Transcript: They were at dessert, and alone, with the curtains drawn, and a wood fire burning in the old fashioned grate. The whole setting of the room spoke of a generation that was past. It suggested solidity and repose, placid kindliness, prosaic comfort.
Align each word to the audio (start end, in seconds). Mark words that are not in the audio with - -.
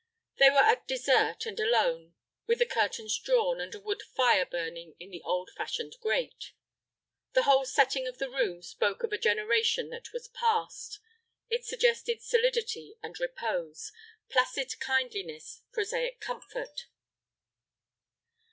They 0.39 0.49
were 0.49 0.65
at 0.65 0.87
dessert, 0.87 1.45
and 1.45 1.59
alone, 1.59 2.15
with 2.47 2.57
the 2.57 2.65
curtains 2.65 3.19
drawn, 3.19 3.61
and 3.61 3.75
a 3.75 3.79
wood 3.79 4.01
fire 4.01 4.47
burning 4.47 4.95
in 4.99 5.11
the 5.11 5.21
old 5.23 5.51
fashioned 5.55 5.95
grate. 6.01 6.53
The 7.33 7.43
whole 7.43 7.65
setting 7.65 8.07
of 8.07 8.17
the 8.17 8.27
room 8.27 8.63
spoke 8.63 9.03
of 9.03 9.13
a 9.13 9.19
generation 9.19 9.89
that 9.91 10.11
was 10.11 10.27
past. 10.27 10.97
It 11.51 11.65
suggested 11.65 12.23
solidity 12.23 12.95
and 13.03 13.19
repose, 13.19 13.91
placid 14.27 14.79
kindliness, 14.79 15.61
prosaic 15.71 16.19
comfort. 16.19 16.87